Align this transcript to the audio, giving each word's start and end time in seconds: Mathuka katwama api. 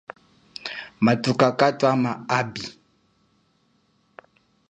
Mathuka 1.03 1.47
katwama 1.59 2.11
api. 2.39 2.63